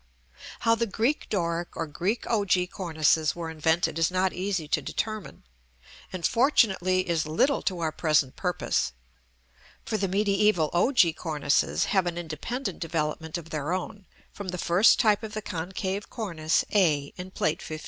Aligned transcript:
How 0.61 0.73
the 0.73 0.87
Greek 0.87 1.29
Doric 1.29 1.77
or 1.77 1.85
Greek 1.85 2.25
ogee 2.25 2.65
cornices 2.65 3.35
were 3.35 3.51
invented 3.51 3.99
is 3.99 4.09
not 4.09 4.33
easy 4.33 4.67
to 4.67 4.81
determine, 4.81 5.43
and, 6.11 6.25
fortunately, 6.25 7.07
is 7.07 7.27
little 7.27 7.61
to 7.61 7.77
our 7.81 7.91
present 7.91 8.35
purpose; 8.35 8.93
for 9.85 9.97
the 9.97 10.07
mediæval 10.07 10.71
ogee 10.73 11.13
cornices 11.15 11.85
have 11.93 12.07
an 12.07 12.17
independent 12.17 12.79
development 12.79 13.37
of 13.37 13.51
their 13.51 13.73
own, 13.73 14.07
from 14.33 14.47
the 14.47 14.57
first 14.57 14.99
type 14.99 15.21
of 15.21 15.35
the 15.35 15.41
concave 15.43 16.09
cornice 16.09 16.65
a 16.73 17.13
in 17.15 17.29
Plate 17.29 17.61
XV. 17.61 17.79